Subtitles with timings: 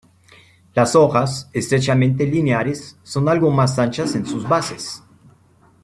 [0.73, 5.03] La hojas, estrechamente lineares, son algo más anchas en sus bases.